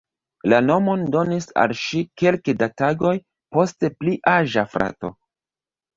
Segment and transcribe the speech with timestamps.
[0.53, 3.13] La nomon donis al ŝi kelke da tagoj
[3.57, 5.17] poste pli aĝa frato.